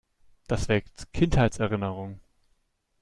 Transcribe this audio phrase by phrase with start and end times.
[0.47, 2.21] Das weckt Kindheitserinnerungen.